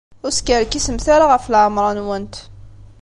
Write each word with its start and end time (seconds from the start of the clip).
Ur 0.25 0.31
skerkisemt 0.33 1.07
ara 1.15 1.25
ɣef 1.31 1.45
leɛmeṛ-nwent. 1.51 2.35